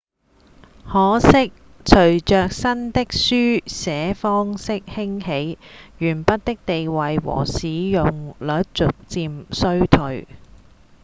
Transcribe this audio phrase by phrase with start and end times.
[0.83, 1.53] 可惜
[1.85, 5.59] 隨著新的書寫方式興起
[5.99, 10.27] 鉛筆的地位和使用率逐漸衰退